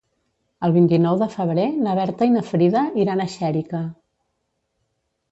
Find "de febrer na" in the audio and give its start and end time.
1.23-1.93